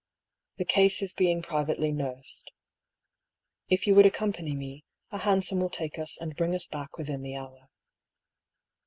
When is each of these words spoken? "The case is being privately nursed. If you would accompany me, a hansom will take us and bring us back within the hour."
"The 0.57 0.65
case 0.65 1.03
is 1.03 1.13
being 1.13 1.43
privately 1.43 1.91
nursed. 1.91 2.49
If 3.69 3.85
you 3.85 3.93
would 3.93 4.07
accompany 4.07 4.55
me, 4.55 4.83
a 5.11 5.19
hansom 5.19 5.59
will 5.59 5.69
take 5.69 5.99
us 5.99 6.17
and 6.19 6.35
bring 6.35 6.55
us 6.55 6.65
back 6.65 6.97
within 6.97 7.21
the 7.21 7.35
hour." 7.35 7.69